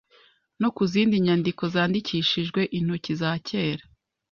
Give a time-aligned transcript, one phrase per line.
[0.61, 3.83] no ku zindi nyandiko zandikishijwe intoki za kera